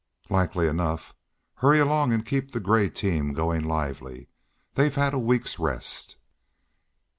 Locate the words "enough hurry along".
0.65-2.11